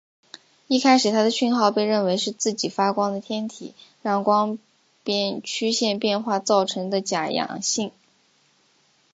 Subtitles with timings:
[0.65, 4.57] 一开始它的讯号被认为是自己发光的天体让光
[5.03, 7.91] 变曲线变化造成的假阳性。